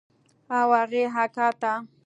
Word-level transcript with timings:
او 0.57 0.69
هغې 0.79 1.03
اکا 1.23 1.47
ته. 1.61 1.73